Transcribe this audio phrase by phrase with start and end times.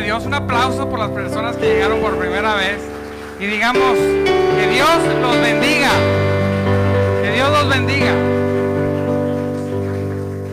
[0.00, 0.26] Dios.
[0.26, 2.78] Un aplauso por las personas que llegaron por primera vez.
[3.38, 4.88] Y digamos, que Dios
[5.20, 5.90] los bendiga.
[7.22, 8.12] Que Dios los bendiga.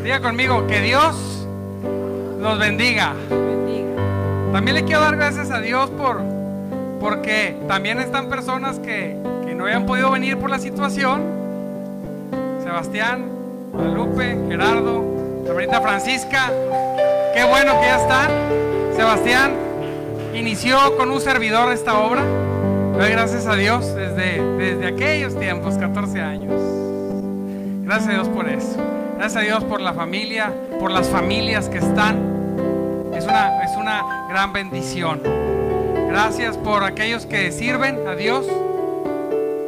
[0.04, 1.47] Diga conmigo, que Dios
[2.39, 3.14] los bendiga.
[4.51, 6.21] También le quiero dar gracias a Dios por
[7.04, 9.18] porque también están personas que,
[9.55, 11.21] no habían podido venir por la situación.
[12.64, 13.29] Sebastián,
[13.71, 15.04] Guadalupe, Gerardo,
[15.46, 16.50] la Francisca.
[17.36, 18.32] Qué bueno que ya están.
[18.96, 19.54] Sebastián
[20.36, 22.24] inició con un servidor esta obra.
[22.93, 26.54] Doy gracias a Dios desde, desde aquellos tiempos, 14 años.
[27.84, 28.78] Gracias a Dios por eso.
[29.18, 32.17] Gracias a Dios por la familia, por las familias que están.
[33.16, 35.22] Es una, es una gran bendición.
[36.09, 38.45] Gracias por aquellos que sirven a Dios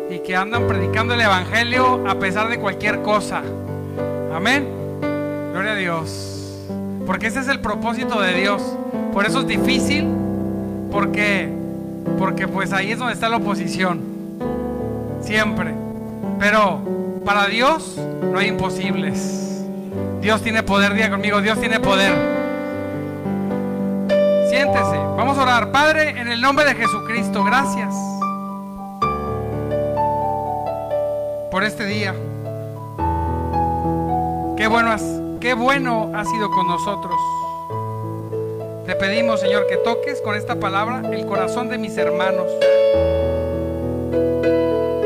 [0.09, 3.41] y que andan predicando el Evangelio a pesar de cualquier cosa.
[4.33, 4.67] Amén.
[5.51, 6.61] Gloria a Dios.
[7.07, 8.61] Porque ese es el propósito de Dios.
[9.15, 10.05] Por eso es difícil.
[10.91, 11.49] Porque,
[12.19, 14.01] porque pues ahí es donde está la oposición.
[15.21, 15.73] Siempre.
[16.37, 16.81] Pero
[17.23, 19.63] para Dios no hay imposibles.
[20.19, 20.93] Dios tiene poder.
[20.93, 22.13] Diga conmigo, Dios tiene poder.
[24.49, 24.97] Siéntese.
[25.15, 25.71] Vamos a orar.
[25.71, 27.95] Padre, en el nombre de Jesucristo, gracias
[31.51, 32.13] por este día.
[34.57, 35.03] Qué bueno has
[35.39, 37.15] Qué bueno ha sido con nosotros.
[38.85, 42.45] Te pedimos, Señor, que toques con esta palabra el corazón de mis hermanos.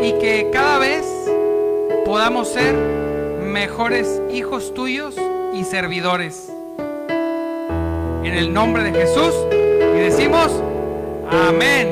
[0.03, 1.05] Y que cada vez
[2.03, 5.15] podamos ser mejores hijos tuyos
[5.53, 6.51] y servidores.
[7.07, 9.33] En el nombre de Jesús.
[9.49, 10.51] Y decimos,
[11.31, 11.87] amén.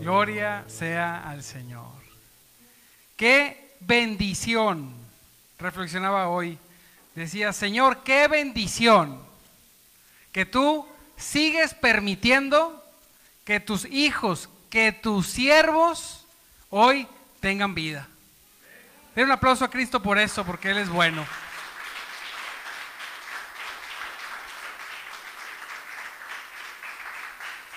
[0.00, 1.98] Gloria sea al Señor.
[3.16, 4.92] Qué bendición
[5.58, 6.56] reflexionaba hoy,
[7.18, 9.20] decía, Señor, qué bendición
[10.32, 12.84] que tú sigues permitiendo
[13.44, 16.24] que tus hijos, que tus siervos
[16.70, 17.08] hoy
[17.40, 18.08] tengan vida.
[19.14, 21.26] Den un aplauso a Cristo por eso, porque Él es bueno.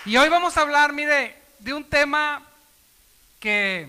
[0.05, 2.43] Y hoy vamos a hablar, mire, de un tema
[3.39, 3.87] que,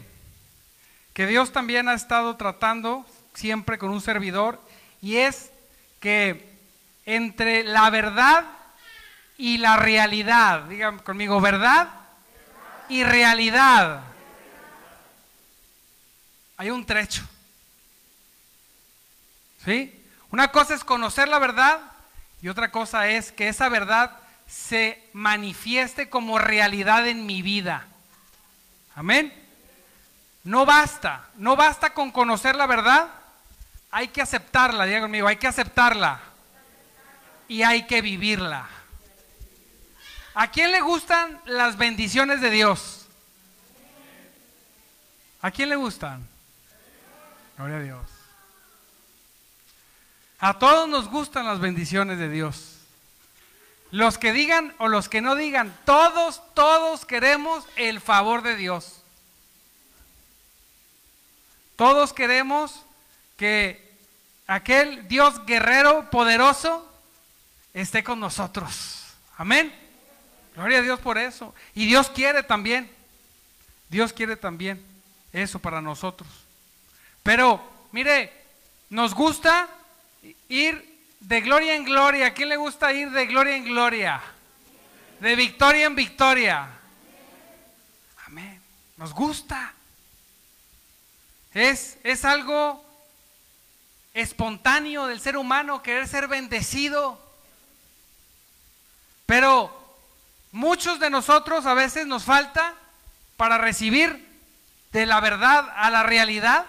[1.14, 4.60] que Dios también ha estado tratando siempre con un servidor,
[5.02, 5.50] y es
[6.00, 6.56] que
[7.04, 8.44] entre la verdad
[9.36, 11.88] y la realidad, digan conmigo, verdad
[12.88, 14.02] y realidad,
[16.56, 17.28] hay un trecho.
[19.64, 20.00] ¿Sí?
[20.30, 21.80] Una cosa es conocer la verdad
[22.40, 27.86] y otra cosa es que esa verdad se manifieste como realidad en mi vida.
[28.94, 29.32] Amén.
[30.44, 33.08] No basta, no basta con conocer la verdad,
[33.94, 36.18] hay que aceptarla, diga conmigo, hay que aceptarla.
[37.46, 38.66] Y hay que vivirla.
[40.34, 43.06] ¿A quién le gustan las bendiciones de Dios?
[45.42, 46.26] ¿A quién le gustan?
[47.58, 48.06] Gloria a Dios.
[50.38, 52.78] A todos nos gustan las bendiciones de Dios.
[53.90, 59.02] Los que digan o los que no digan, todos, todos queremos el favor de Dios.
[61.76, 62.86] Todos queremos
[63.36, 63.81] que
[64.54, 66.88] aquel Dios guerrero poderoso
[67.74, 69.04] esté con nosotros.
[69.36, 69.74] Amén.
[70.54, 71.54] Gloria a Dios por eso.
[71.74, 72.90] Y Dios quiere también.
[73.88, 74.84] Dios quiere también
[75.32, 76.28] eso para nosotros.
[77.22, 77.62] Pero,
[77.92, 78.32] mire,
[78.90, 79.68] nos gusta
[80.48, 82.26] ir de gloria en gloria.
[82.26, 84.20] ¿A quién le gusta ir de gloria en gloria?
[85.20, 86.68] De victoria en victoria.
[88.26, 88.60] Amén.
[88.96, 89.72] Nos gusta.
[91.54, 92.91] Es, es algo
[94.14, 97.20] espontáneo del ser humano querer ser bendecido.
[99.26, 99.72] Pero
[100.50, 102.74] muchos de nosotros a veces nos falta
[103.36, 104.28] para recibir
[104.92, 106.66] de la verdad a la realidad,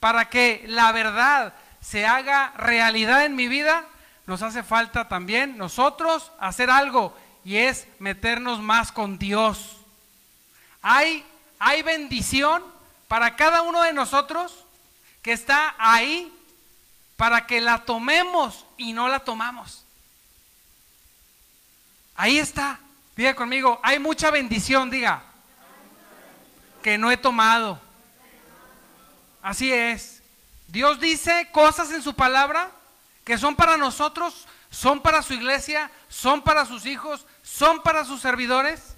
[0.00, 3.84] para que la verdad se haga realidad en mi vida,
[4.26, 9.76] nos hace falta también nosotros hacer algo y es meternos más con Dios.
[10.82, 11.24] Hay,
[11.58, 12.64] hay bendición
[13.06, 14.64] para cada uno de nosotros
[15.22, 16.32] que está ahí
[17.16, 19.84] para que la tomemos y no la tomamos.
[22.16, 22.80] Ahí está.
[23.16, 25.22] Diga conmigo, hay mucha bendición, diga,
[26.82, 27.80] que no he tomado.
[29.42, 30.22] Así es.
[30.68, 32.70] Dios dice cosas en su palabra
[33.24, 38.20] que son para nosotros, son para su iglesia, son para sus hijos, son para sus
[38.20, 38.94] servidores.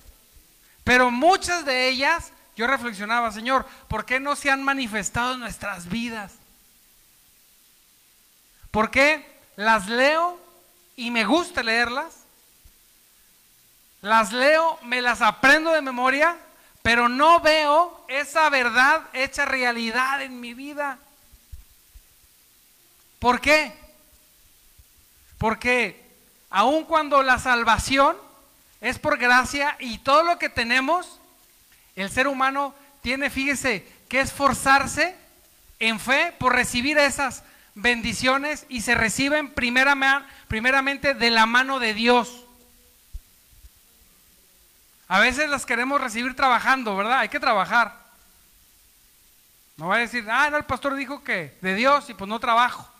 [0.84, 5.88] Pero muchas de ellas, yo reflexionaba, Señor, ¿por qué no se han manifestado en nuestras
[5.88, 6.32] vidas?
[8.76, 9.24] ¿Por qué
[9.56, 10.38] las leo
[10.96, 12.12] y me gusta leerlas.
[14.02, 16.36] Las leo, me las aprendo de memoria,
[16.82, 20.98] pero no veo esa verdad hecha realidad en mi vida.
[23.18, 23.72] ¿Por qué?
[25.38, 26.04] Porque
[26.50, 28.14] aun cuando la salvación
[28.82, 31.18] es por gracia y todo lo que tenemos,
[31.94, 35.16] el ser humano tiene, fíjese, que esforzarse
[35.78, 37.42] en fe por recibir esas
[37.76, 42.42] bendiciones y se reciben primeramente de la mano de Dios.
[45.08, 47.20] A veces las queremos recibir trabajando, ¿verdad?
[47.20, 47.94] Hay que trabajar.
[49.76, 52.40] No va a decir, ah, no, el pastor dijo que de Dios y pues no
[52.40, 52.90] trabajo.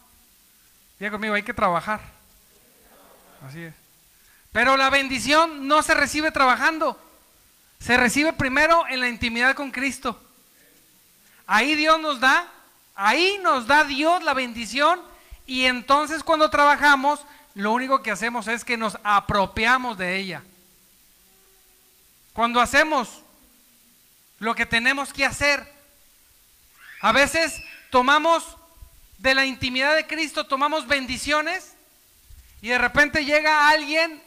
[0.98, 2.00] Diga conmigo, hay que trabajar.
[3.48, 3.74] Así es.
[4.52, 7.02] Pero la bendición no se recibe trabajando.
[7.80, 10.22] Se recibe primero en la intimidad con Cristo.
[11.46, 12.46] Ahí Dios nos da,
[12.96, 15.00] ahí nos da Dios la bendición
[15.46, 17.20] y entonces cuando trabajamos,
[17.54, 20.42] lo único que hacemos es que nos apropiamos de ella.
[22.32, 23.22] Cuando hacemos
[24.38, 25.72] lo que tenemos que hacer,
[27.00, 28.56] a veces tomamos
[29.18, 31.74] de la intimidad de Cristo, tomamos bendiciones
[32.60, 34.22] y de repente llega alguien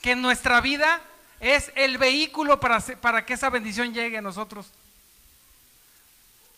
[0.00, 1.00] que en nuestra vida
[1.40, 4.66] es el vehículo para, para que esa bendición llegue a nosotros.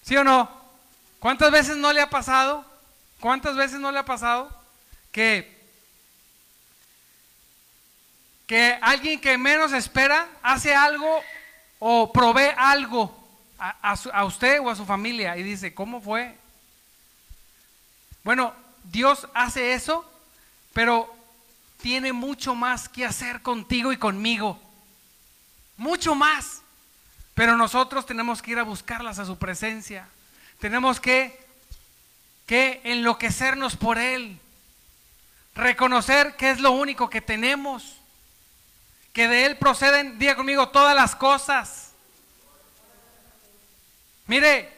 [0.03, 0.64] ¿Sí o no?
[1.25, 2.67] ¿Cuántas veces no le ha pasado?
[3.19, 4.55] ¿Cuántas veces no le ha pasado
[5.11, 5.59] que
[8.47, 11.23] que alguien que menos espera hace algo
[11.79, 13.11] o provee algo
[13.59, 16.37] a, usted o a su familia y dice, ¿cómo fue?
[18.23, 20.05] Bueno, Dios hace eso,
[20.75, 21.11] pero
[21.81, 24.61] tiene mucho más que hacer contigo y conmigo.
[25.79, 26.61] Mucho más.
[27.33, 30.07] Pero nosotros tenemos que ir a buscarlas a su presencia.
[30.59, 31.39] Tenemos que,
[32.47, 34.39] que enloquecernos por Él.
[35.55, 37.97] Reconocer que es lo único que tenemos
[39.15, 41.93] que de Él proceden, diga conmigo, todas las cosas.
[44.27, 44.73] Mire,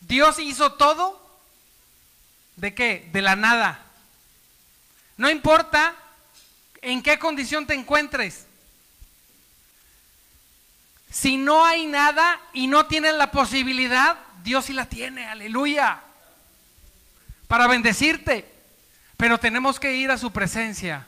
[0.00, 1.20] Dios hizo todo
[2.56, 3.06] de qué?
[3.12, 3.84] De la nada.
[5.18, 5.94] No importa
[6.80, 8.46] en qué condición te encuentres.
[11.10, 16.00] Si no hay nada y no tienes la posibilidad, Dios sí la tiene, aleluya.
[17.46, 18.44] Para bendecirte.
[19.16, 21.06] Pero tenemos que ir a su presencia.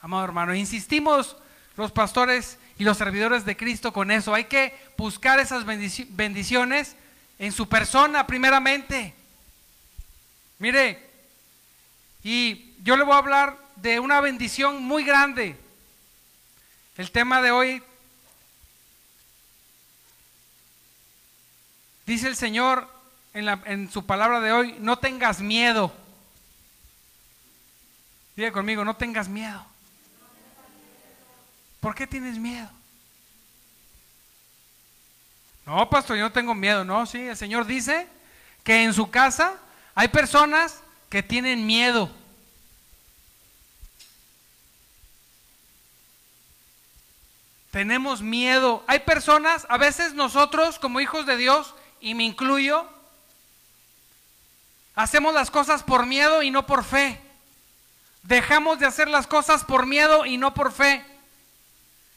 [0.00, 1.36] Amado hermano, insistimos
[1.76, 4.34] los pastores y los servidores de Cristo con eso.
[4.34, 6.96] Hay que buscar esas bendiciones
[7.38, 9.14] en su persona primeramente.
[10.58, 11.02] Mire,
[12.22, 15.56] y yo le voy a hablar de una bendición muy grande.
[16.96, 17.82] El tema de hoy
[22.06, 22.88] dice el Señor
[23.32, 25.92] en, en su palabra de hoy, no tengas miedo.
[28.36, 29.64] Diga conmigo, no tengas miedo.
[31.80, 32.70] ¿Por qué tienes miedo?
[35.66, 36.84] No, pastor, yo no tengo miedo.
[36.84, 38.08] No, sí, el Señor dice
[38.62, 39.54] que en su casa
[39.94, 42.10] hay personas que tienen miedo.
[47.70, 48.84] Tenemos miedo.
[48.86, 51.74] Hay personas, a veces nosotros como hijos de Dios,
[52.04, 52.86] y me incluyo,
[54.94, 57.18] hacemos las cosas por miedo y no por fe.
[58.24, 61.02] Dejamos de hacer las cosas por miedo y no por fe.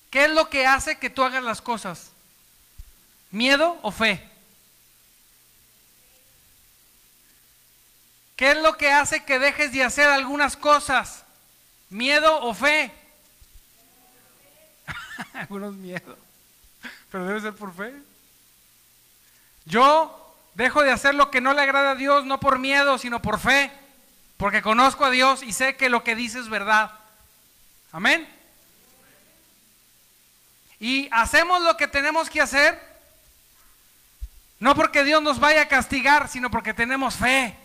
[0.10, 2.12] ¿Qué es lo que hace que tú hagas las cosas?
[3.32, 4.30] ¿Miedo o fe?
[8.36, 11.24] ¿Qué es lo que hace que dejes de hacer algunas cosas?
[11.90, 12.92] ¿Miedo o fe?
[15.34, 16.20] Algunos miedos.
[17.10, 17.94] Pero debe ser por fe.
[19.68, 23.22] Yo dejo de hacer lo que no le agrada a Dios, no por miedo, sino
[23.22, 23.72] por fe.
[24.38, 26.92] Porque conozco a Dios y sé que lo que dice es verdad.
[27.92, 28.28] Amén.
[30.80, 32.80] Y hacemos lo que tenemos que hacer,
[34.60, 37.58] no porque Dios nos vaya a castigar, sino porque tenemos fe.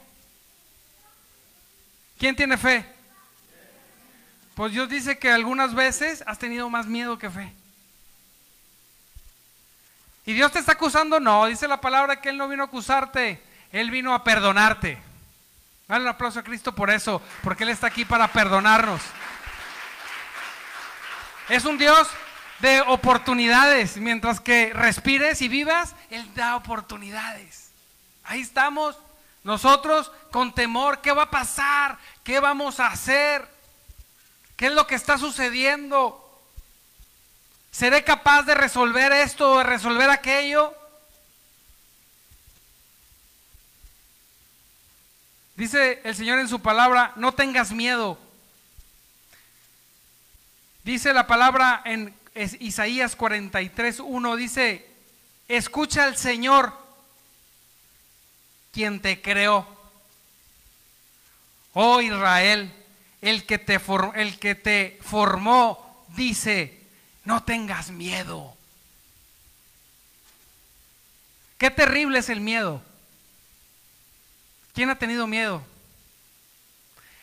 [2.19, 2.87] ¿Quién tiene fe?
[4.55, 7.53] Pues Dios dice que algunas veces has tenido más miedo que fe.
[10.25, 11.19] ¿Y Dios te está acusando?
[11.19, 14.99] No, dice la palabra que Él no vino a acusarte, Él vino a perdonarte.
[15.89, 19.03] Dale un aplauso a Cristo por eso, porque Él está aquí para perdonarnos.
[21.49, 22.09] Es un Dios
[22.61, 23.97] de oportunidades.
[23.97, 27.73] Mientras que respires y vivas, Él da oportunidades.
[28.25, 28.97] Ahí estamos
[29.43, 31.01] nosotros con temor.
[31.01, 31.99] ¿Qué va a pasar?
[32.23, 33.47] ¿Qué vamos a hacer?
[34.57, 36.22] ¿Qué es lo que está sucediendo?
[37.73, 40.75] ¿Seré capaz de resolver esto o de resolver aquello?
[45.57, 48.19] Dice el Señor en su palabra, no tengas miedo.
[50.85, 54.87] Dice la palabra en Isaías 43, 1, dice,
[55.49, 56.77] escucha al Señor,
[58.71, 59.67] quien te creó.
[61.73, 62.71] Oh Israel,
[63.23, 63.81] el que te,
[64.17, 66.82] el que te formó, dice,
[67.25, 68.57] no tengas miedo.
[71.59, 72.83] Qué terrible es el miedo.
[74.75, 75.63] ¿Quién ha tenido miedo?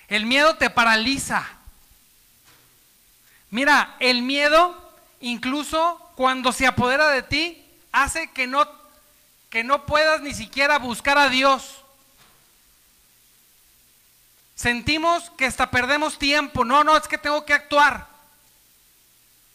[0.07, 1.45] El miedo te paraliza.
[3.51, 8.67] Mira, el miedo, incluso cuando se apodera de ti, hace que no,
[9.49, 11.83] que no puedas ni siquiera buscar a Dios.
[14.55, 16.65] Sentimos que hasta perdemos tiempo.
[16.65, 18.07] No, no, es que tengo que actuar.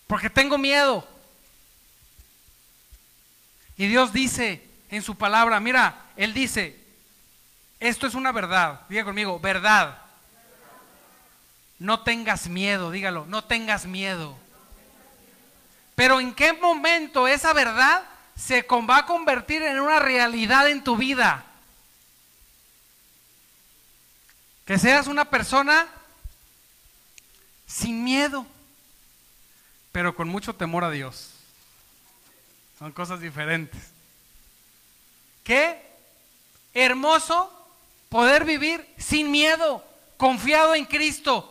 [0.06, 1.06] Porque tengo miedo.
[3.76, 5.60] Y Dios dice, en su palabra.
[5.60, 6.78] Mira, Él dice,
[7.80, 8.82] esto es una verdad.
[8.88, 9.98] Diga conmigo, verdad.
[11.78, 14.36] No tengas miedo, dígalo, no tengas miedo.
[15.94, 18.04] Pero ¿en qué momento esa verdad
[18.36, 21.44] se va a convertir en una realidad en tu vida?
[24.64, 25.86] Que seas una persona
[27.66, 28.46] sin miedo,
[29.94, 31.30] pero con mucho temor a Dios.
[32.80, 33.80] Son cosas diferentes.
[35.44, 35.80] Qué
[36.74, 37.48] hermoso
[38.08, 39.84] poder vivir sin miedo,
[40.16, 41.48] confiado en Cristo.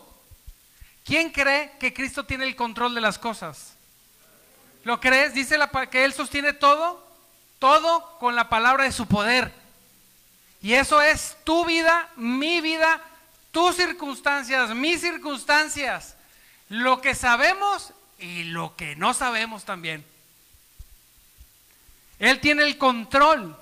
[1.05, 3.75] ¿Quién cree que Cristo tiene el control de las cosas?
[4.83, 5.33] ¿Lo crees?
[5.33, 7.01] Dice la, que Él sostiene todo,
[7.59, 9.53] todo con la palabra de su poder.
[10.61, 13.01] Y eso es tu vida, mi vida,
[13.53, 16.17] tus circunstancias, mis circunstancias.
[16.67, 20.05] Lo que sabemos y lo que no sabemos también.
[22.19, 23.57] Él tiene el control.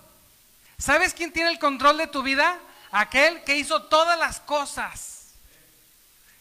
[0.78, 2.60] ¿Sabes quién tiene el control de tu vida?
[2.92, 5.34] Aquel que hizo todas las cosas.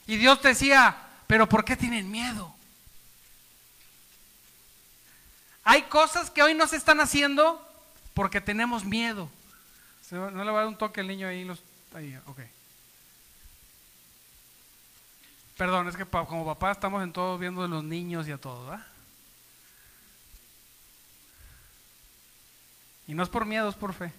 [0.07, 0.97] Y Dios decía,
[1.27, 2.55] pero ¿por qué tienen miedo?
[5.65, 7.67] Hay cosas que hoy no se están haciendo
[8.13, 9.31] porque tenemos miedo.
[10.11, 11.45] ¿No le va a dar un toque al niño ahí?
[11.45, 11.63] Los,
[11.95, 12.41] ahí ok.
[15.61, 18.65] Perdón, es que como papá estamos en todo viendo de los niños y a todo,
[18.65, 18.87] ¿verdad?
[23.07, 24.11] Y no es por miedo, es por fe.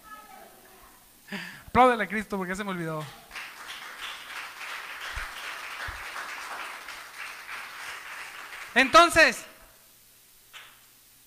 [1.68, 3.02] Apláudele a Cristo porque se me olvidó.
[8.74, 9.46] Entonces,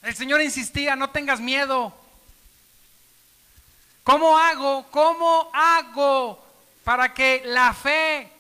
[0.04, 1.92] el Señor insistía, no tengas miedo.
[4.04, 4.86] ¿Cómo hago?
[4.92, 6.40] ¿Cómo hago
[6.84, 8.32] para que la fe,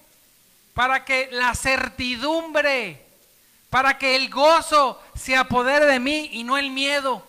[0.79, 3.05] para que la certidumbre,
[3.69, 7.21] para que el gozo se apodere de mí y no el miedo?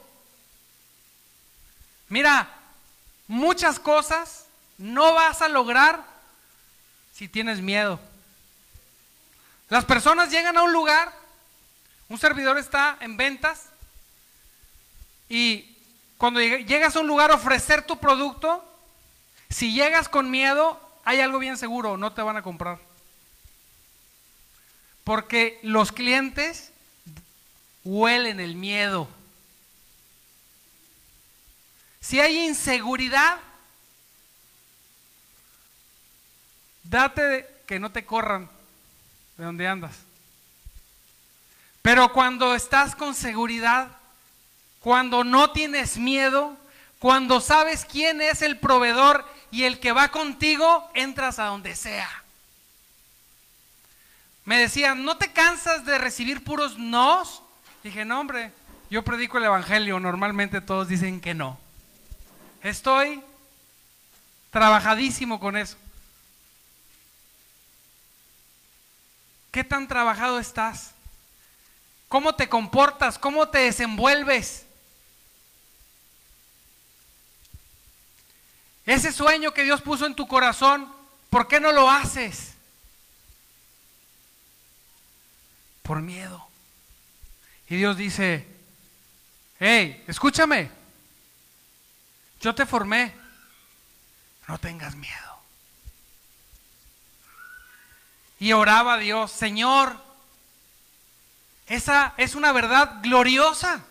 [2.09, 2.49] Mira,
[3.26, 4.47] muchas cosas
[4.78, 6.04] no vas a lograr
[7.12, 7.99] si tienes miedo.
[9.69, 11.12] Las personas llegan a un lugar,
[12.09, 13.64] un servidor está en ventas
[15.28, 15.76] y
[16.19, 18.64] cuando llegas a un lugar a ofrecer tu producto,
[19.49, 22.89] si llegas con miedo, hay algo bien seguro, no te van a comprar.
[25.11, 26.71] Porque los clientes
[27.83, 29.09] huelen el miedo.
[32.00, 33.40] Si hay inseguridad,
[36.85, 38.49] date que no te corran
[39.37, 39.97] de donde andas.
[41.83, 43.88] Pero cuando estás con seguridad,
[44.79, 46.57] cuando no tienes miedo,
[47.00, 52.23] cuando sabes quién es el proveedor y el que va contigo, entras a donde sea.
[54.50, 57.40] Me decían, ¿no te cansas de recibir puros nos?
[57.85, 58.50] Dije, no, hombre,
[58.90, 61.57] yo predico el Evangelio, normalmente todos dicen que no.
[62.61, 63.23] Estoy
[64.50, 65.76] trabajadísimo con eso.
[69.52, 70.95] ¿Qué tan trabajado estás?
[72.09, 73.21] ¿Cómo te comportas?
[73.21, 74.66] ¿Cómo te desenvuelves?
[78.85, 80.92] Ese sueño que Dios puso en tu corazón,
[81.30, 82.54] ¿por qué no lo haces?
[85.90, 86.47] Por miedo.
[87.68, 88.47] Y Dios dice,
[89.59, 90.70] hey, escúchame,
[92.40, 93.12] yo te formé.
[94.47, 95.42] No tengas miedo.
[98.38, 100.00] Y oraba Dios, Señor,
[101.66, 103.85] esa es una verdad gloriosa.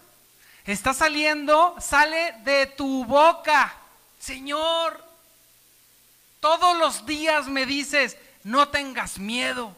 [0.66, 3.76] Está saliendo, sale de tu boca.
[4.22, 5.04] Señor,
[6.40, 8.16] todos los días me dices,
[8.46, 9.76] no tengas miedo.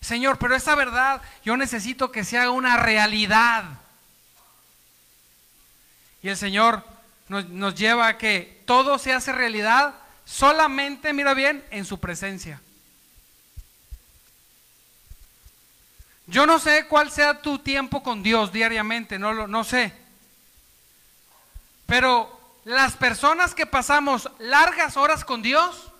[0.00, 3.64] Señor, pero esa verdad yo necesito que se haga una realidad.
[6.22, 6.84] Y el Señor
[7.28, 12.60] nos, lleva a que todo se hace realidad solamente, mira bien, en su presencia.
[16.26, 19.92] Yo no sé cuál sea tu tiempo con Dios diariamente, no, lo, no sé.
[21.86, 25.90] Pero las personas que pasamos largas horas con Dios,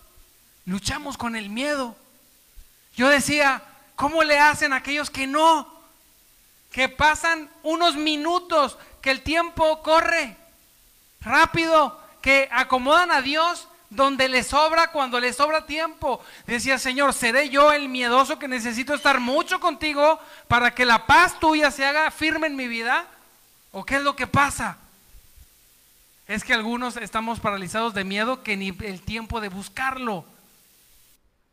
[0.65, 1.97] luchamos con el miedo.
[2.95, 3.61] Yo decía,
[4.01, 5.71] ¿cómo le hacen aquellos que no?
[6.71, 10.35] Que pasan unos minutos, que el tiempo corre
[11.19, 16.19] rápido, que acomodan a Dios donde le sobra cuando le sobra tiempo.
[16.47, 21.39] Decía, Señor, ¿seré yo el miedoso que necesito estar mucho contigo para que la paz
[21.39, 23.05] tuya se haga firme en mi vida?
[23.71, 24.79] ¿O qué es lo que pasa?
[26.27, 30.25] Es que algunos estamos paralizados de miedo que ni el tiempo de buscarlo.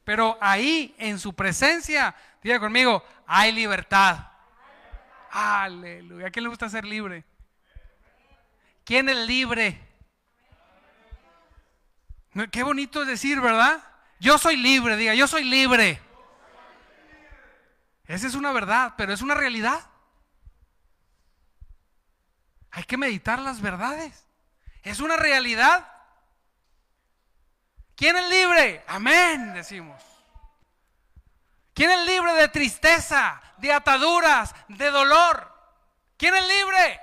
[0.08, 4.26] Pero ahí, en su presencia, diga conmigo, hay libertad.
[5.30, 6.28] Aleluya.
[6.28, 7.24] ¿A quién le gusta ser libre?
[8.84, 9.86] ¿Quién es libre?
[12.50, 13.82] Qué bonito es decir, ¿verdad?
[14.20, 16.00] Yo soy libre, diga, yo soy libre.
[18.06, 19.80] Esa es una verdad, pero es una realidad.
[22.70, 24.26] Hay que meditar las verdades.
[24.82, 25.86] Es una realidad.
[27.94, 28.84] ¿Quién es libre?
[28.86, 30.07] Amén, decimos.
[31.78, 35.48] ¿Quién es libre de tristeza, de ataduras, de dolor?
[36.16, 37.00] ¿Quién es libre?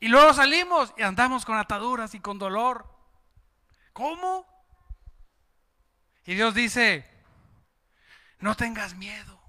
[0.00, 2.84] Y luego salimos y andamos con ataduras y con dolor.
[3.92, 4.44] ¿Cómo?
[6.24, 7.08] Y Dios dice,
[8.40, 9.40] no tengas miedo.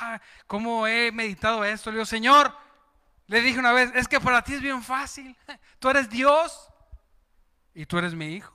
[0.00, 1.90] Ah, ¿Cómo he meditado esto?
[1.90, 2.58] Le digo, Señor,
[3.28, 5.36] le dije una vez, es que para ti es bien fácil.
[5.78, 6.68] Tú eres Dios
[7.72, 8.52] y tú eres mi hijo.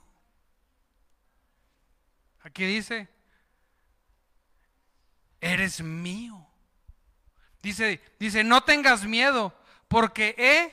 [2.42, 3.08] Aquí dice,
[5.40, 6.46] eres mío.
[7.62, 9.54] Dice, dice, no tengas miedo
[9.88, 10.72] porque he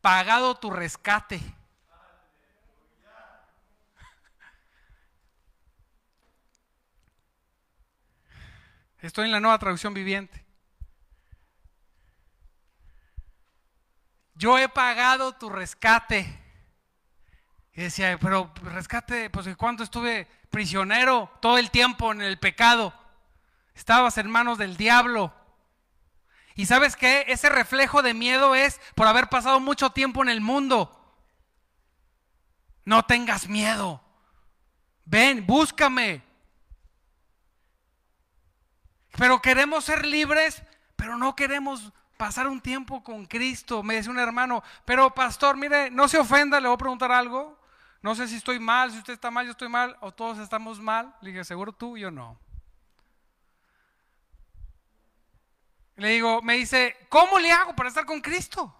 [0.00, 1.40] pagado tu rescate.
[9.00, 10.44] Estoy en la nueva traducción viviente.
[14.34, 16.38] Yo he pagado tu rescate.
[17.74, 21.30] Y decía, pero rescate, pues ¿cuánto estuve prisionero?
[21.40, 22.99] Todo el tiempo en el pecado.
[23.74, 25.32] Estabas en manos del diablo.
[26.54, 27.24] Y sabes qué?
[27.28, 30.96] Ese reflejo de miedo es por haber pasado mucho tiempo en el mundo.
[32.84, 34.02] No tengas miedo.
[35.04, 36.22] Ven, búscame.
[39.16, 40.62] Pero queremos ser libres,
[40.96, 43.82] pero no queremos pasar un tiempo con Cristo.
[43.82, 47.58] Me dice un hermano, pero pastor, mire, no se ofenda, le voy a preguntar algo.
[48.02, 50.80] No sé si estoy mal, si usted está mal, yo estoy mal, o todos estamos
[50.80, 51.14] mal.
[51.22, 52.38] Le dije, seguro tú, yo no.
[56.00, 58.74] Le digo, me dice, ¿cómo le hago para estar con Cristo?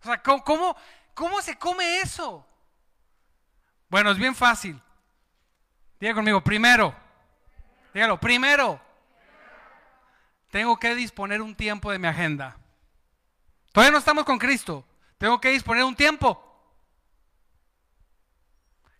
[0.00, 0.76] O sea, ¿cómo,
[1.12, 2.46] cómo, se come eso?
[3.88, 4.80] Bueno, es bien fácil.
[5.98, 6.94] Diga conmigo, primero.
[7.92, 8.80] Dígalo, primero.
[10.52, 12.56] Tengo que disponer un tiempo de mi agenda.
[13.72, 14.84] Todavía no estamos con Cristo.
[15.18, 16.40] Tengo que disponer un tiempo.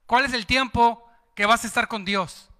[0.06, 2.50] ¿Cuál es el tiempo que vas a estar con Dios?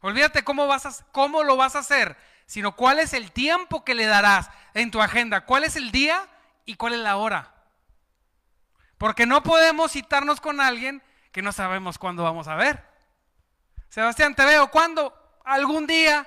[0.00, 3.94] Olvídate cómo, vas a, cómo lo vas a hacer sino cuál es el tiempo que
[3.94, 6.28] le darás en tu agenda, cuál es el día
[6.64, 7.54] y cuál es la hora.
[8.98, 11.02] Porque no podemos citarnos con alguien
[11.32, 12.84] que no sabemos cuándo vamos a ver.
[13.88, 16.26] Sebastián, te veo cuándo, algún día.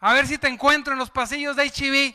[0.00, 2.14] A ver si te encuentro en los pasillos de HIV.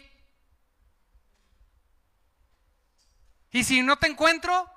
[3.52, 4.70] Y si no te encuentro,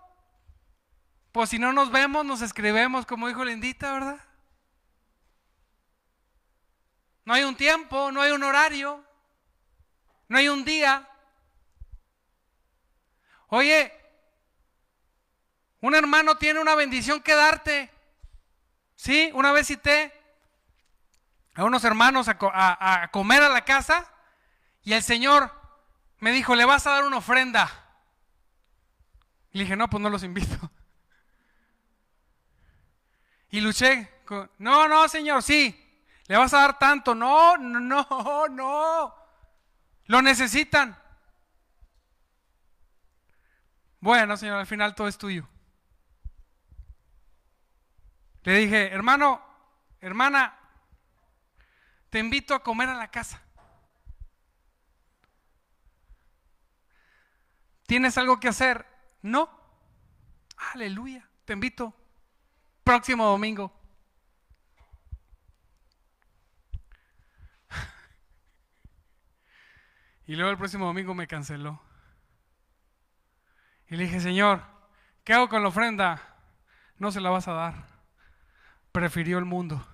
[1.32, 4.25] pues si no nos vemos, nos escribemos, como dijo Lindita, ¿verdad?
[7.26, 9.04] No hay un tiempo, no hay un horario,
[10.28, 11.06] no hay un día.
[13.48, 13.92] Oye,
[15.80, 17.90] un hermano tiene una bendición que darte.
[18.94, 20.12] Sí, una vez cité
[21.54, 24.08] a unos hermanos a, comer a la casa
[24.82, 25.52] y el Señor
[26.20, 27.68] me dijo, le vas a dar una ofrenda.
[29.50, 30.70] Y le dije, no, pues no los invito.
[33.48, 35.85] Y luché, con, no, no, Señor, sí,
[36.28, 37.14] ¿Le vas a dar tanto?
[37.14, 39.14] No, no, no.
[40.06, 40.96] Lo necesitan.
[44.00, 45.48] Bueno, Señor, al final todo es tuyo.
[48.42, 49.42] Le dije, hermano,
[50.00, 50.56] hermana,
[52.10, 53.42] te invito a comer a la casa.
[57.86, 58.86] ¿Tienes algo que hacer?
[59.22, 59.50] No.
[60.72, 61.92] Aleluya, te invito.
[62.84, 63.72] Próximo domingo.
[70.26, 71.80] Y luego el próximo domingo me canceló.
[73.88, 74.62] Y le dije, Señor,
[75.24, 76.20] ¿qué hago con la ofrenda?
[76.98, 77.86] No se la vas a dar.
[78.90, 79.86] Prefirió el mundo.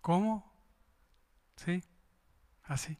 [0.00, 0.50] ¿Cómo?
[1.56, 1.82] ¿Sí?
[2.62, 2.98] Así.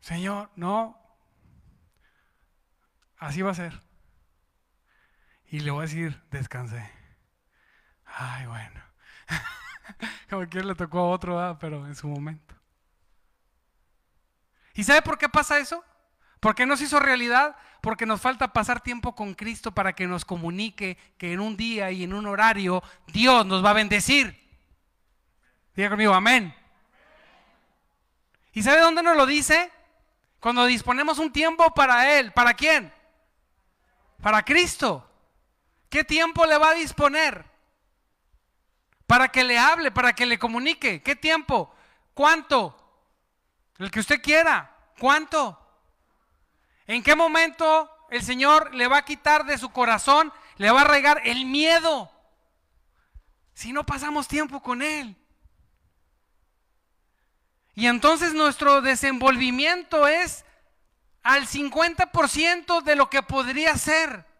[0.00, 0.98] Señor, no.
[3.18, 3.93] Así va a ser.
[5.54, 6.90] Y le voy a decir, descansé.
[8.06, 8.82] Ay, bueno.
[10.28, 12.56] Como que le tocó a otro, pero en su momento.
[14.74, 15.84] ¿Y sabe por qué pasa eso?
[16.40, 17.54] ¿Por qué nos hizo realidad?
[17.82, 21.92] Porque nos falta pasar tiempo con Cristo para que nos comunique que en un día
[21.92, 24.36] y en un horario Dios nos va a bendecir.
[25.76, 26.52] Diga conmigo, amén.
[28.52, 29.70] ¿Y sabe dónde nos lo dice?
[30.40, 32.32] Cuando disponemos un tiempo para Él.
[32.32, 32.92] ¿Para quién?
[34.20, 35.12] Para Cristo.
[35.94, 37.44] ¿Qué tiempo le va a disponer?
[39.06, 41.00] Para que le hable, para que le comunique.
[41.04, 41.72] ¿Qué tiempo?
[42.14, 42.76] ¿Cuánto?
[43.78, 44.76] El que usted quiera.
[44.98, 45.56] ¿Cuánto?
[46.88, 50.88] ¿En qué momento el Señor le va a quitar de su corazón, le va a
[50.88, 52.10] regar el miedo?
[53.52, 55.14] Si no pasamos tiempo con Él.
[57.76, 60.44] Y entonces nuestro desenvolvimiento es
[61.22, 64.33] al 50% de lo que podría ser.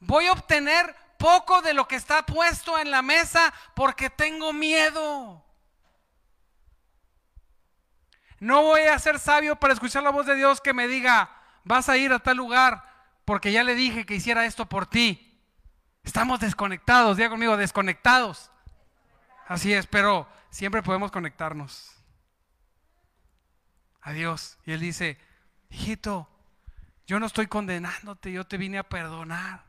[0.00, 5.44] Voy a obtener poco de lo que está puesto en la mesa porque tengo miedo.
[8.38, 11.30] No voy a ser sabio para escuchar la voz de Dios que me diga,
[11.64, 12.84] vas a ir a tal lugar
[13.24, 15.42] porque ya le dije que hiciera esto por ti.
[16.04, 18.50] Estamos desconectados, diga conmigo, desconectados.
[19.48, 21.92] Así es, pero siempre podemos conectarnos
[24.02, 24.58] a Dios.
[24.64, 25.18] Y Él dice,
[25.70, 26.28] hijito,
[27.06, 29.65] yo no estoy condenándote, yo te vine a perdonar.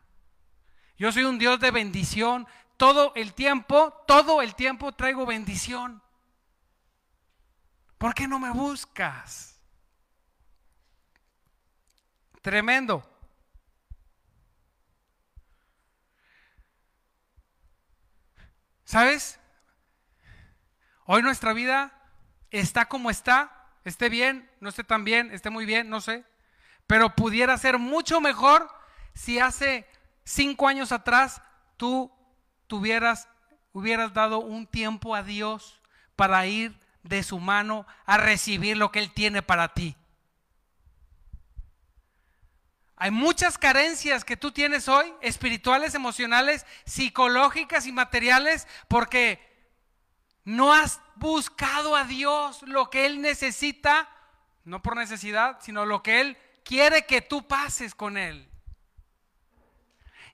[0.98, 2.48] Yo soy un Dios de bendición.
[2.76, 6.02] Todo el tiempo, todo el tiempo traigo bendición.
[7.98, 9.60] ¿Por qué no me buscas?
[12.42, 13.08] Tremendo.
[18.86, 19.40] ¿Sabes?
[21.06, 21.92] Hoy nuestra vida
[22.52, 26.24] está como está, esté bien, no esté tan bien, esté muy bien, no sé,
[26.86, 28.70] pero pudiera ser mucho mejor
[29.14, 29.88] si hace
[30.28, 31.42] cinco años atrás
[31.78, 32.12] tú
[32.68, 33.30] tuvieras,
[33.72, 35.80] hubieras dado un tiempo a Dios
[36.16, 39.96] para ir de su mano a recibir lo que Él tiene para ti.
[42.98, 49.40] Hay muchas carencias que tú tienes hoy, espirituales, emocionales, psicológicas y materiales, porque
[50.44, 54.10] no has buscado a Dios lo que Él necesita,
[54.66, 58.50] no por necesidad, sino lo que Él quiere que tú pases con Él.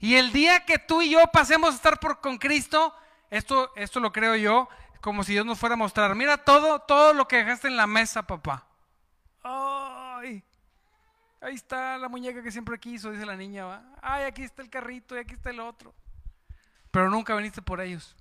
[0.03, 2.93] Y el día que tú y yo pasemos a estar por, con Cristo,
[3.29, 4.67] esto, esto lo creo yo,
[4.99, 7.87] como si Dios nos fuera a mostrar, mira todo, todo lo que dejaste en la
[7.87, 8.67] mesa, papá.
[9.41, 10.43] Ay,
[11.39, 13.81] ahí está la muñeca que siempre quiso, dice la niña, ¿va?
[14.01, 15.95] Ay, aquí está el carrito y aquí está el otro.
[16.91, 18.13] Pero nunca viniste por ellos.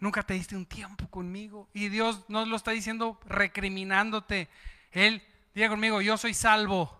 [0.00, 1.68] Nunca te diste un tiempo conmigo.
[1.72, 4.48] Y Dios no lo está diciendo recriminándote.
[4.90, 5.22] Él,
[5.58, 6.96] diga conmigo, yo soy salvo.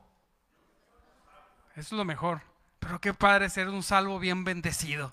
[1.76, 2.42] Eso es lo mejor.
[2.80, 5.12] Pero qué padre ser un salvo bien bendecido.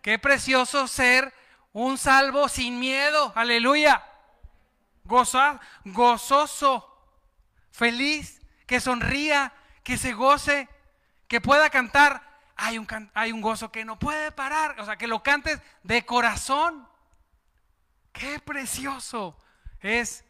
[0.00, 1.32] Qué precioso ser
[1.72, 3.32] un salvo sin miedo.
[3.36, 4.04] Aleluya.
[5.04, 6.88] Goza, gozoso,
[7.70, 9.52] feliz, que sonría,
[9.84, 10.68] que se goce,
[11.28, 12.28] que pueda cantar.
[12.56, 14.80] Hay un, hay un gozo que no puede parar.
[14.80, 16.88] O sea, que lo cantes de corazón.
[18.12, 19.36] Qué precioso
[19.78, 20.24] es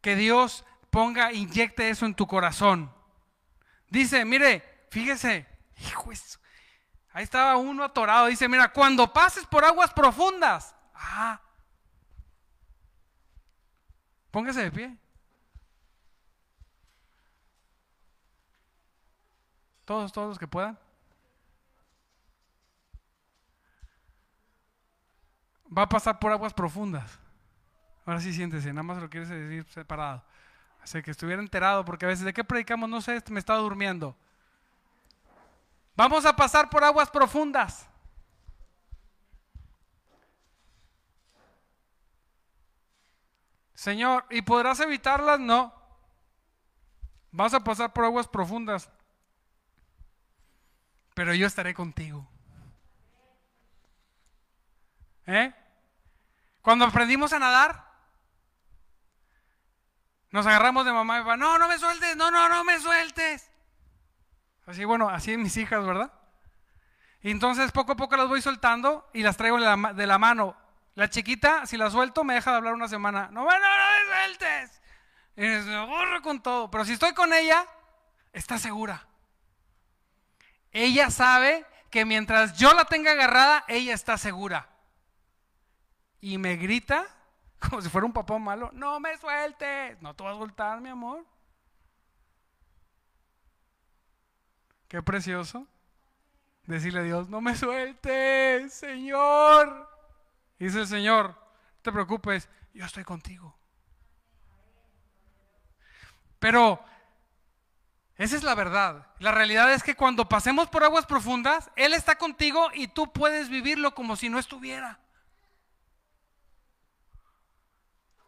[0.00, 2.92] que Dios ponga, inyecte eso en tu corazón.
[3.88, 5.46] Dice, mire, fíjese,
[5.78, 6.38] hijo eso.
[7.12, 8.26] Ahí estaba uno atorado.
[8.26, 10.74] Dice, mira, cuando pases por aguas profundas.
[10.94, 11.40] Ah.
[14.30, 14.96] Póngase de pie.
[19.84, 20.78] Todos, todos los que puedan.
[25.76, 27.18] Va a pasar por aguas profundas.
[28.08, 30.24] Ahora sí siéntese, nada más lo quieres decir separado.
[30.82, 32.88] Así que estuviera enterado, porque a veces, ¿de qué predicamos?
[32.88, 34.16] No sé, me estaba durmiendo.
[35.94, 37.86] Vamos a pasar por aguas profundas.
[43.74, 45.38] Señor, ¿y podrás evitarlas?
[45.38, 45.74] No.
[47.30, 48.90] Vas a pasar por aguas profundas.
[51.12, 52.26] Pero yo estaré contigo.
[55.26, 55.52] ¿Eh?
[56.62, 57.87] Cuando aprendimos a nadar,
[60.30, 63.50] nos agarramos de mamá y papá, no, no me sueltes, no, no, no me sueltes.
[64.66, 66.12] Así, bueno, así mis hijas, ¿verdad?
[67.22, 70.56] Y entonces poco a poco las voy soltando y las traigo de la, mano.
[70.94, 73.28] La chiquita, si la suelto, me deja de hablar una semana.
[73.32, 74.82] No, bueno, no me sueltes.
[75.36, 76.70] Y me aburro con todo.
[76.70, 77.66] Pero si estoy con ella,
[78.32, 79.06] está segura.
[80.72, 84.68] Ella sabe que mientras yo la tenga agarrada, ella está segura.
[86.20, 87.06] Y me grita,
[87.70, 90.88] como si fuera un papá malo, no me sueltes, no te vas a soltar, mi
[90.88, 91.24] amor.
[94.88, 95.66] Qué precioso.
[96.64, 99.88] Decirle a Dios, no me sueltes, Señor.
[100.58, 103.56] dice el Señor, no te preocupes, yo estoy contigo.
[106.38, 106.84] Pero
[108.16, 109.06] esa es la verdad.
[109.18, 113.48] La realidad es que cuando pasemos por aguas profundas, Él está contigo y tú puedes
[113.48, 115.00] vivirlo como si no estuviera.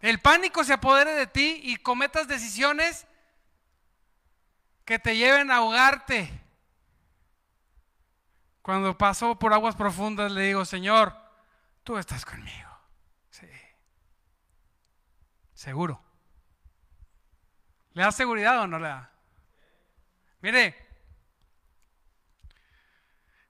[0.00, 3.06] El pánico se apodere de ti y cometas decisiones
[4.84, 6.40] que te lleven a ahogarte.
[8.62, 11.14] Cuando paso por aguas profundas le digo, Señor,
[11.84, 12.70] tú estás conmigo.
[13.30, 13.46] Sí.
[15.54, 16.02] Seguro.
[17.92, 19.10] ¿Le da seguridad o no le da?
[20.40, 20.74] Mire,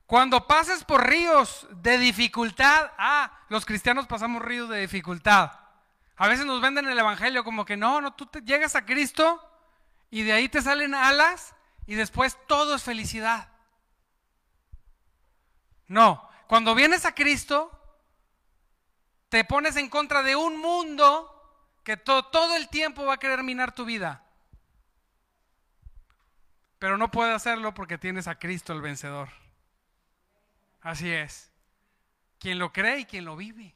[0.06, 5.52] cuando pases por ríos de dificultad, ah, los cristianos pasamos ríos de dificultad.
[6.20, 9.42] A veces nos venden el evangelio como que no, no, tú te llegas a Cristo
[10.10, 11.54] y de ahí te salen alas
[11.86, 13.48] y después todo es felicidad.
[15.86, 17.72] No, cuando vienes a Cristo,
[19.30, 21.26] te pones en contra de un mundo
[21.84, 24.22] que todo el tiempo va a querer minar tu vida.
[26.78, 29.30] Pero no puede hacerlo porque tienes a Cristo el vencedor.
[30.82, 31.50] Así es.
[32.38, 33.74] Quien lo cree y quien lo vive.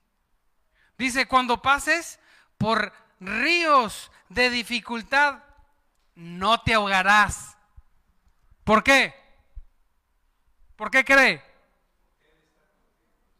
[0.98, 2.20] Dice, cuando pases
[2.58, 5.42] por ríos de dificultad,
[6.14, 7.56] no te ahogarás.
[8.64, 9.14] ¿Por qué?
[10.76, 11.42] ¿Por qué cree?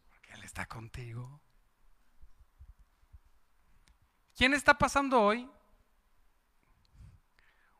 [0.09, 1.41] Porque Él está contigo.
[4.35, 5.49] ¿Quién está pasando hoy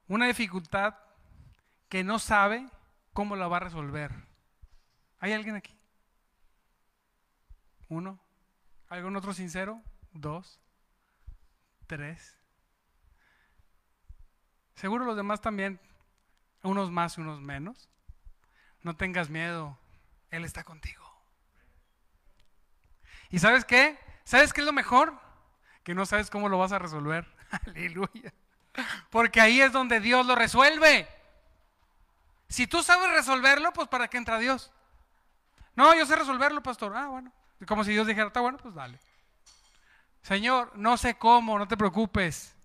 [0.07, 0.95] una dificultad
[1.89, 2.67] que no sabe
[3.13, 4.11] cómo la va a resolver.
[5.19, 5.75] ¿Hay alguien aquí?
[7.89, 8.19] Uno.
[8.89, 9.81] ¿Algún otro sincero?
[10.11, 10.59] Dos.
[11.87, 12.37] Tres.
[14.75, 15.79] Seguro los demás también.
[16.63, 17.89] Unos más unos menos.
[18.81, 19.77] No tengas miedo.
[20.29, 21.03] Él está contigo.
[23.29, 23.97] ¿Y sabes qué?
[24.23, 25.19] ¿Sabes qué es lo mejor?
[25.83, 27.27] Que no sabes cómo lo vas a resolver.
[27.67, 28.33] Aleluya.
[29.09, 31.07] Porque ahí es donde Dios lo resuelve.
[32.49, 34.71] Si tú sabes resolverlo, pues ¿para qué entra Dios?
[35.75, 36.95] No, yo sé resolverlo, pastor.
[36.95, 37.31] Ah, bueno.
[37.67, 38.99] Como si Dios dijera, está bueno, pues dale.
[40.25, 42.55] Señor, no sé cómo, no te preocupes.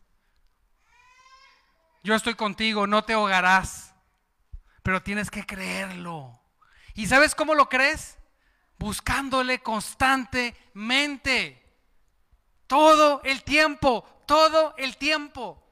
[2.03, 3.95] Yo estoy contigo, no te ahogarás.
[4.83, 6.41] Pero tienes que creerlo.
[6.95, 8.17] ¿Y sabes cómo lo crees?
[8.79, 11.63] Buscándole constantemente.
[12.67, 15.63] Todo el tiempo, todo el tiempo.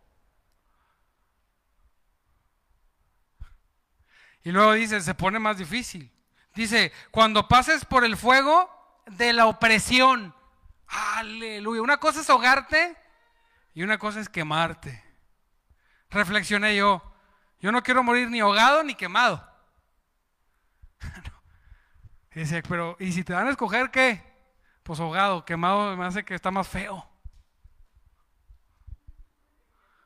[4.45, 6.13] Y luego dice, se pone más difícil.
[6.55, 10.35] Dice, cuando pases por el fuego de la opresión.
[10.89, 11.83] Aleluya.
[11.83, 12.97] Una cosa es ahogarte
[13.75, 15.05] y una cosa es quemarte.
[16.11, 17.03] Reflexioné yo,
[17.61, 19.47] yo no quiero morir ni ahogado ni quemado.
[22.35, 24.25] Dice, pero ¿y si te dan a escoger qué?
[24.83, 27.07] Pues ahogado, quemado me hace que está más feo.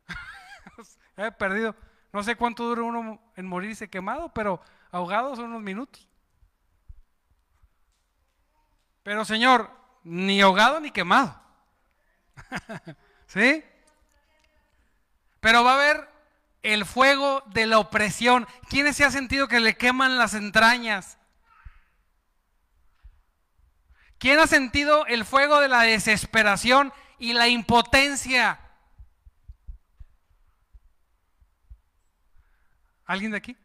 [1.16, 1.76] He perdido.
[2.12, 6.08] No sé cuánto dura uno en morirse quemado, pero ahogado son unos minutos.
[9.02, 9.70] Pero Señor,
[10.04, 11.40] ni ahogado ni quemado.
[13.26, 13.64] ¿Sí?
[15.40, 16.08] Pero va a haber
[16.62, 18.46] el fuego de la opresión.
[18.68, 21.18] ¿Quién se ha sentido que le queman las entrañas?
[24.18, 28.60] ¿Quién ha sentido el fuego de la desesperación y la impotencia?
[33.04, 33.56] ¿Alguien de aquí?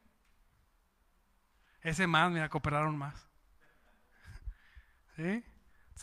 [1.82, 3.28] Ese más, mira, cooperaron más.
[5.16, 5.44] ¿Sí?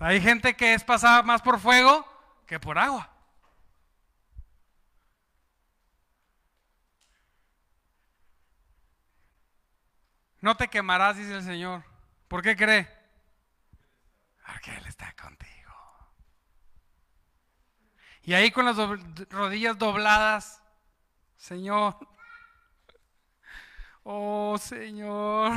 [0.00, 2.06] Hay gente que es pasada más por fuego
[2.46, 3.10] que por agua.
[10.40, 11.84] No te quemarás, dice el Señor.
[12.28, 12.88] ¿Por qué cree?
[14.46, 15.72] Porque Él está contigo.
[18.22, 18.76] Y ahí con las
[19.30, 20.62] rodillas dobladas,
[21.36, 21.96] Señor,
[24.04, 25.52] Oh Señor.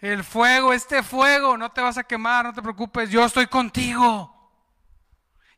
[0.00, 4.34] El fuego, este fuego, no te vas a quemar, no te preocupes, yo estoy contigo.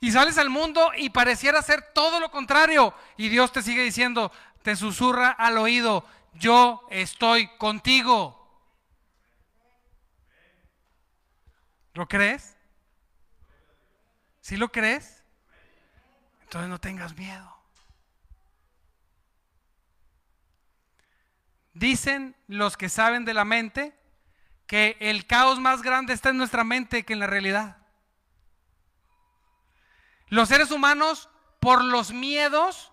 [0.00, 2.94] Y sales al mundo y pareciera ser todo lo contrario.
[3.18, 8.36] Y Dios te sigue diciendo, te susurra al oído, yo estoy contigo.
[11.92, 12.56] ¿Lo crees?
[14.40, 15.22] ¿Sí lo crees?
[16.44, 17.56] Entonces no tengas miedo.
[21.74, 23.99] Dicen los que saben de la mente
[24.70, 27.78] que el caos más grande está en nuestra mente que en la realidad.
[30.28, 31.28] Los seres humanos,
[31.58, 32.92] por los miedos,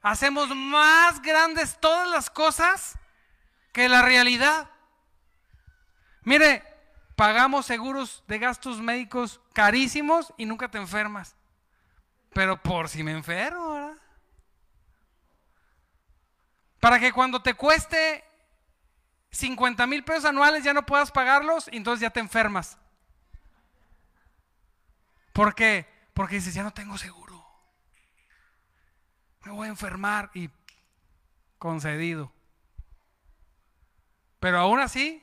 [0.00, 2.98] hacemos más grandes todas las cosas
[3.70, 4.70] que la realidad.
[6.22, 6.64] Mire,
[7.16, 11.36] pagamos seguros de gastos médicos carísimos y nunca te enfermas.
[12.32, 13.96] Pero por si me enfermo, ¿verdad?
[16.80, 18.24] Para que cuando te cueste
[19.30, 22.78] 50 mil pesos anuales ya no puedas pagarlos y entonces ya te enfermas.
[25.32, 25.86] ¿Por qué?
[26.14, 27.44] Porque dices, ya no tengo seguro.
[29.44, 30.50] Me voy a enfermar y
[31.58, 32.32] concedido.
[34.40, 35.22] Pero aún así,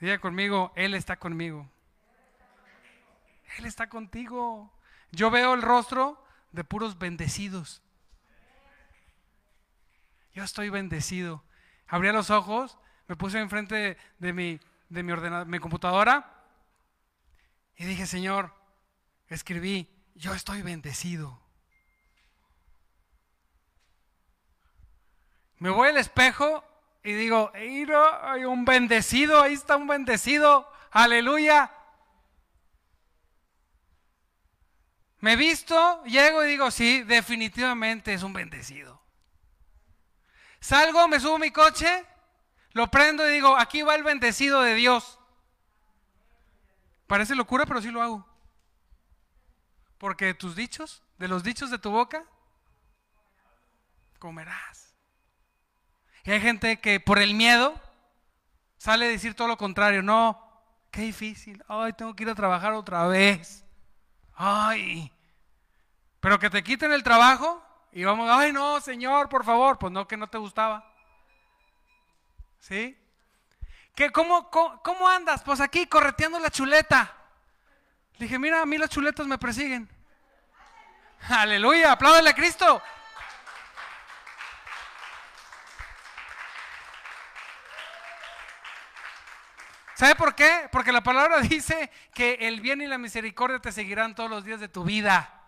[0.00, 1.68] diga conmigo, Él está conmigo.
[3.58, 4.72] Él está contigo.
[5.10, 7.82] Yo veo el rostro de puros bendecidos.
[10.32, 11.42] Yo estoy bendecido.
[11.88, 12.78] Abría los ojos,
[13.10, 16.32] me puse enfrente de, mi, de mi, ordenador, mi computadora
[17.76, 18.54] y dije, Señor,
[19.26, 21.42] escribí, yo estoy bendecido.
[25.58, 26.64] Me voy al espejo
[27.02, 31.68] y digo, hay un bendecido, ahí está un bendecido, aleluya.
[35.18, 39.02] Me visto, llego y digo, sí, definitivamente es un bendecido.
[40.60, 42.06] Salgo, me subo a mi coche,
[42.72, 45.18] lo prendo y digo, aquí va el bendecido de Dios.
[47.06, 48.26] Parece locura, pero sí lo hago.
[49.98, 52.24] Porque de tus dichos, de los dichos de tu boca,
[54.18, 54.94] comerás.
[56.24, 57.74] Y hay gente que por el miedo
[58.78, 60.02] sale a decir todo lo contrario.
[60.02, 60.40] No,
[60.90, 61.64] qué difícil.
[61.68, 63.64] Ay, tengo que ir a trabajar otra vez.
[64.34, 65.12] Ay.
[66.20, 69.78] Pero que te quiten el trabajo y vamos, ay no, Señor, por favor.
[69.78, 70.89] Pues no, que no te gustaba.
[72.60, 72.96] ¿Sí?
[73.94, 75.42] ¿Qué, cómo, cómo, andas?
[75.42, 77.14] Pues aquí correteando la chuleta.
[78.14, 79.88] Le dije, mira, a mí las chuletas me persiguen.
[81.28, 82.82] Aleluya, apláudale a Cristo.
[89.94, 90.66] ¿Sabe por qué?
[90.72, 94.60] Porque la palabra dice que el bien y la misericordia te seguirán todos los días
[94.60, 95.42] de tu vida.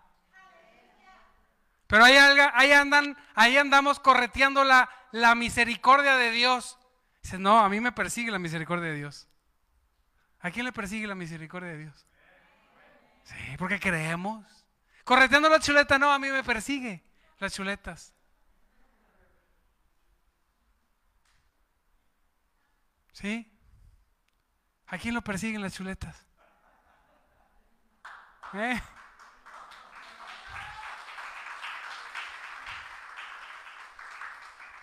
[1.87, 6.79] Pero ahí, ahí, andan, ahí andamos correteando la, la misericordia de Dios.
[7.23, 9.29] Dice, no, a mí me persigue la misericordia de Dios.
[10.41, 12.07] ¿A quién le persigue la misericordia de Dios?
[13.25, 14.45] Sí, porque creemos.
[15.05, 17.05] Correteando la chuleta, no, a mí me persigue
[17.39, 18.13] las chuletas.
[23.13, 23.49] ¿Sí?
[24.87, 26.27] ¿A quién lo persiguen las chuletas?
[28.55, 28.83] ¿Eh?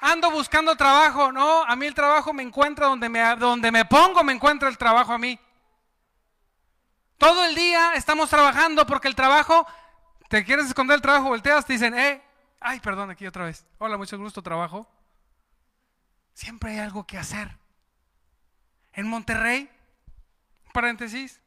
[0.01, 1.31] Ando buscando trabajo.
[1.31, 4.77] No, a mí el trabajo me encuentra donde me, donde me pongo, me encuentra el
[4.77, 5.39] trabajo a mí.
[7.17, 9.67] Todo el día estamos trabajando porque el trabajo,
[10.29, 12.23] te quieres esconder el trabajo, volteas, te dicen, eh,
[12.59, 13.65] ay, perdón, aquí otra vez.
[13.77, 14.89] Hola, mucho gusto, trabajo.
[16.33, 17.57] Siempre hay algo que hacer.
[18.93, 19.69] En Monterrey,
[20.71, 21.41] paréntesis,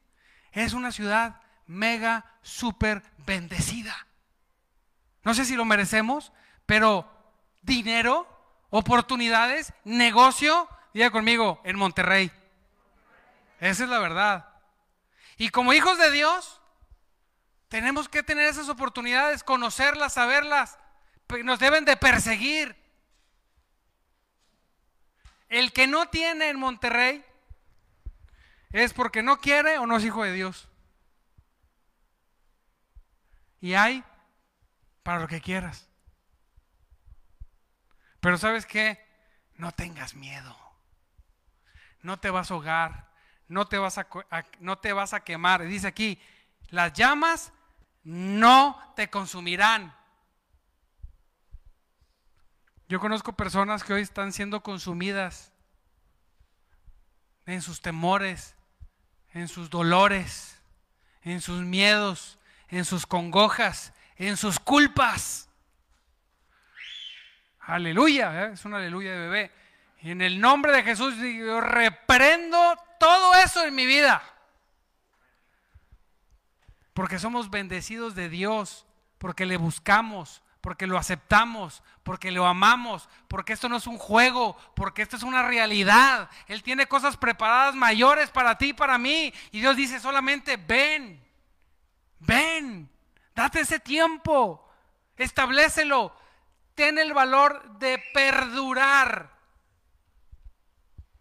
[0.53, 4.07] es una ciudad mega, súper bendecida.
[5.25, 6.33] No sé si lo merecemos,
[6.67, 7.09] pero
[7.63, 8.32] dinero
[8.73, 12.33] oportunidades, negocio, diga conmigo, en Monterrey.
[13.61, 14.49] Esa es la verdad.
[15.37, 16.61] Y como hijos de Dios,
[17.69, 20.79] tenemos que tener esas oportunidades, conocerlas, saberlas.
[21.45, 22.75] Nos deben de perseguir.
[25.49, 27.23] El que no tiene en Monterrey
[28.71, 30.69] es porque no quiere o no es hijo de Dios.
[33.61, 34.03] Y hay
[35.03, 35.92] para lo que quieras.
[38.23, 39.05] Pero sabes qué?
[39.57, 40.57] No tengas miedo.
[42.03, 43.11] No te vas a ahogar.
[43.49, 44.07] No te vas a,
[44.61, 45.65] no te vas a quemar.
[45.65, 46.23] Dice aquí,
[46.69, 47.53] las llamas
[48.05, 49.93] no te consumirán.
[52.89, 55.51] Yo conozco personas que hoy están siendo consumidas
[57.45, 58.55] en sus temores,
[59.33, 60.61] en sus dolores,
[61.23, 65.49] en sus miedos, en sus congojas, en sus culpas.
[67.63, 68.51] Aleluya, ¿eh?
[68.55, 69.53] es una aleluya de bebé.
[70.01, 74.23] Y en el nombre de Jesús yo reprendo todo eso en mi vida.
[76.93, 78.85] Porque somos bendecidos de Dios,
[79.19, 84.57] porque le buscamos, porque lo aceptamos, porque lo amamos, porque esto no es un juego,
[84.75, 86.29] porque esto es una realidad.
[86.49, 89.33] Él tiene cosas preparadas mayores para ti y para mí.
[89.53, 91.23] Y Dios dice solamente, ven,
[92.19, 92.91] ven,
[93.35, 94.69] date ese tiempo,
[95.17, 96.13] establecelo,
[96.83, 99.31] tiene el valor de perdurar.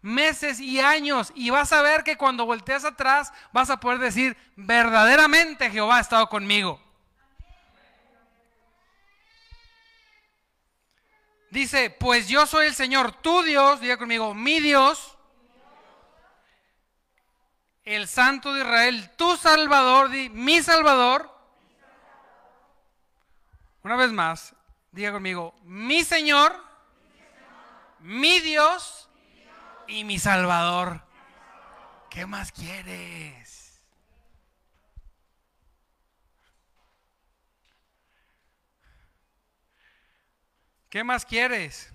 [0.00, 4.36] meses y años y vas a ver que cuando volteas atrás vas a poder decir,
[4.56, 6.82] verdaderamente Jehová ha estado conmigo.
[11.52, 15.16] Dice, pues yo soy el Señor, tu Dios, diga conmigo, mi Dios,
[17.84, 21.30] el Santo de Israel, tu Salvador, di, mi Salvador.
[23.84, 24.56] Una vez más,
[24.92, 26.54] diga conmigo, mi Señor,
[28.00, 29.08] mi Dios
[29.88, 31.02] y mi Salvador.
[32.10, 33.82] ¿Qué más quieres?
[40.90, 41.90] ¿Qué más quieres?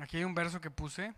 [0.00, 1.12] Aquí hay un verso que puse.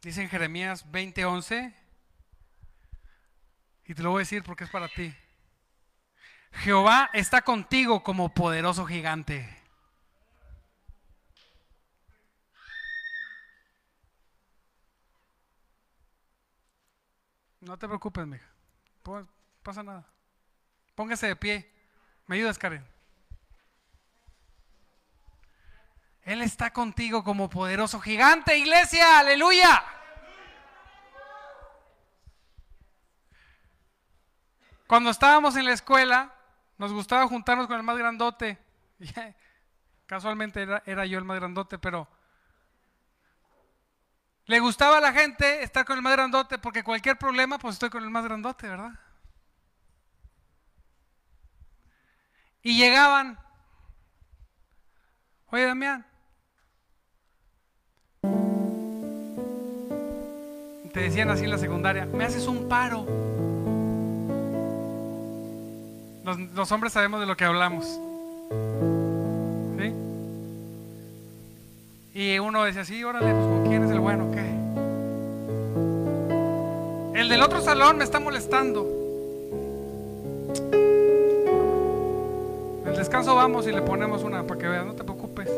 [0.00, 1.83] Dice en Jeremías 20:11.
[3.86, 5.14] Y te lo voy a decir porque es para ti.
[6.52, 9.62] Jehová está contigo como poderoso gigante.
[17.60, 18.46] No te preocupes, mija.
[19.62, 20.06] Pasa nada.
[20.94, 21.72] Póngase de pie.
[22.26, 22.86] ¿Me ayudas, Karen?
[26.22, 29.18] Él está contigo como poderoso gigante, iglesia.
[29.18, 29.82] Aleluya.
[34.94, 36.32] Cuando estábamos en la escuela,
[36.78, 38.58] nos gustaba juntarnos con el más grandote.
[40.06, 42.06] Casualmente era, yo el más grandote, pero
[44.44, 47.90] le gustaba a la gente estar con el más grandote porque cualquier problema, pues estoy
[47.90, 48.92] con el más grandote, ¿verdad?
[52.62, 53.36] Y llegaban,
[55.46, 56.06] oye Damián,
[60.92, 63.43] te decían así en la secundaria, me haces un paro.
[66.24, 67.84] Los, hombres sabemos de lo que hablamos.
[69.78, 69.92] ¿Sí?
[72.14, 74.30] Y uno decía, sí, órale, pues ¿con quién es el bueno?
[74.32, 74.54] ¿Qué?
[77.20, 78.88] El del otro salón me está molestando.
[82.86, 85.50] El descanso vamos y le ponemos una para que veas, no te preocupes.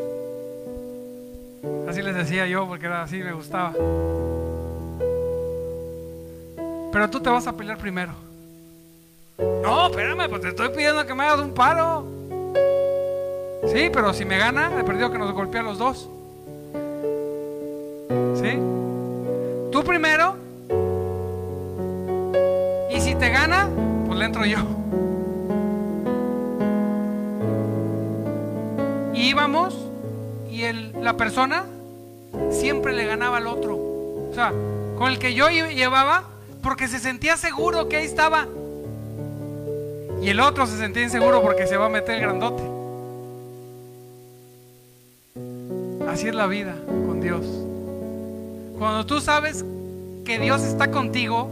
[1.89, 3.73] Así les decía yo, porque era así, me gustaba.
[6.93, 8.26] Pero tú te vas a pelear primero.
[9.67, 12.07] No, espérame, pues te estoy pidiendo que me hagas un paro.
[13.67, 16.09] Sí, pero si me gana, he perdido que nos golpea los dos.
[18.37, 18.57] ¿Sí?
[19.73, 20.37] Tú primero.
[22.95, 23.69] Y si te gana,
[24.07, 24.59] pues le entro yo.
[29.15, 29.77] Y íbamos
[30.49, 31.65] y el, la persona
[32.53, 33.75] siempre le ganaba al otro.
[33.75, 34.53] O sea,
[34.97, 36.23] con el que yo llevaba,
[36.63, 38.47] porque se sentía seguro que ahí estaba.
[40.27, 42.61] Y el otro se sentía inseguro porque se va a meter el grandote.
[46.11, 46.75] Así es la vida
[47.07, 47.47] con Dios.
[48.77, 49.65] Cuando tú sabes
[50.25, 51.49] que Dios está contigo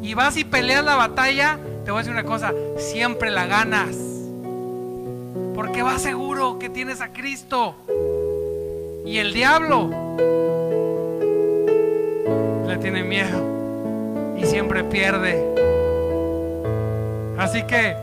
[0.00, 3.98] y vas y peleas la batalla, te voy a decir una cosa, siempre la ganas.
[5.54, 7.74] Porque vas seguro que tienes a Cristo.
[9.04, 9.90] Y el diablo
[12.66, 15.77] le tiene miedo y siempre pierde.
[17.38, 17.96] Así que,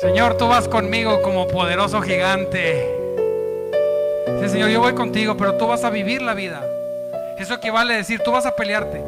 [0.00, 2.96] Señor, tú vas conmigo como poderoso gigante.
[4.40, 6.64] Sí, Señor, yo voy contigo, pero tú vas a vivir la vida.
[7.38, 9.02] Eso equivale a decir, tú vas a pelearte,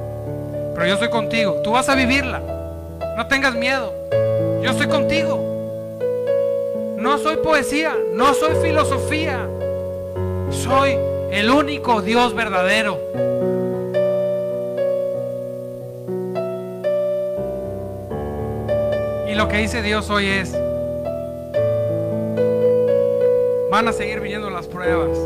[0.74, 1.62] pero yo estoy contigo.
[1.64, 2.40] Tú vas a vivirla.
[3.16, 3.94] No tengas miedo.
[4.62, 5.38] Yo estoy contigo.
[6.98, 9.48] No soy poesía, no soy filosofía.
[10.50, 10.98] Soy
[11.30, 13.00] el único Dios verdadero.
[19.42, 20.52] Lo que dice Dios hoy es,
[23.72, 25.18] van a seguir viniendo las pruebas.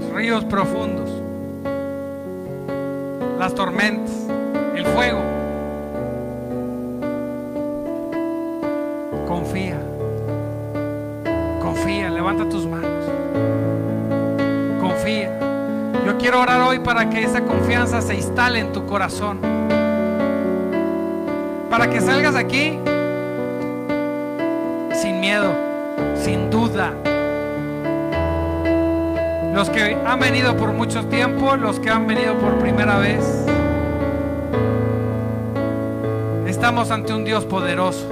[0.00, 1.08] Los ríos profundos,
[3.38, 4.10] las tormentas,
[4.74, 5.20] el fuego.
[9.28, 9.78] Confía,
[11.62, 13.04] confía, levanta tus manos.
[14.80, 15.38] Confía.
[16.04, 19.57] Yo quiero orar hoy para que esa confianza se instale en tu corazón
[21.78, 22.76] para que salgas aquí
[24.92, 25.54] sin miedo,
[26.16, 26.92] sin duda.
[29.54, 33.24] Los que han venido por mucho tiempo, los que han venido por primera vez,
[36.48, 38.08] estamos ante un Dios poderoso.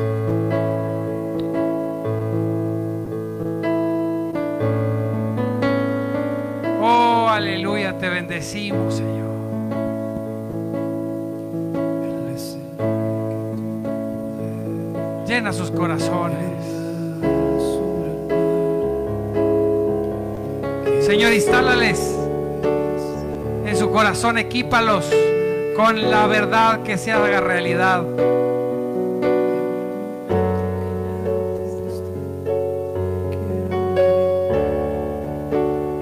[6.81, 9.16] Oh, aleluya, te bendecimos, Señor.
[15.37, 16.65] Llena sus corazones.
[21.05, 22.17] Señor, instálales
[23.67, 25.05] en su corazón, equípalos
[25.77, 28.03] con la verdad que se haga realidad.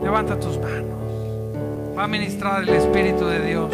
[0.01, 1.99] Levanta tus manos.
[1.99, 3.74] Va a ministrar el Espíritu de Dios.